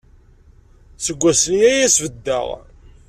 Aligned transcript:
Seg 1.05 1.17
wass-nni 1.21 1.61
ay 1.69 1.83
as-beddeɣ. 1.87 2.47